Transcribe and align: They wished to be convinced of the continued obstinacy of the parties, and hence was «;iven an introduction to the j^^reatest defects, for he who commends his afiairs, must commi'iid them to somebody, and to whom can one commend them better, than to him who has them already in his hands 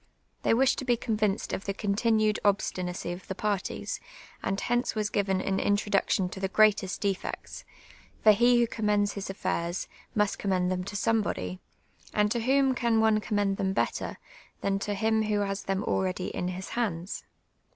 They 0.41 0.55
wished 0.55 0.79
to 0.79 0.83
be 0.85 0.97
convinced 0.97 1.53
of 1.53 1.65
the 1.65 1.75
continued 1.75 2.39
obstinacy 2.43 3.11
of 3.11 3.27
the 3.27 3.35
parties, 3.35 3.99
and 4.41 4.59
hence 4.59 4.95
was 4.95 5.11
«;iven 5.11 5.39
an 5.47 5.59
introduction 5.59 6.27
to 6.29 6.39
the 6.39 6.49
j^^reatest 6.49 6.99
defects, 7.01 7.65
for 8.23 8.31
he 8.31 8.57
who 8.59 8.65
commends 8.65 9.13
his 9.13 9.27
afiairs, 9.27 9.85
must 10.15 10.39
commi'iid 10.39 10.69
them 10.69 10.83
to 10.85 10.95
somebody, 10.95 11.59
and 12.15 12.31
to 12.31 12.39
whom 12.41 12.73
can 12.73 12.99
one 12.99 13.19
commend 13.19 13.57
them 13.57 13.73
better, 13.73 14.17
than 14.61 14.79
to 14.79 14.95
him 14.95 15.21
who 15.25 15.41
has 15.41 15.65
them 15.65 15.83
already 15.83 16.29
in 16.35 16.47
his 16.47 16.69
hands 16.69 17.23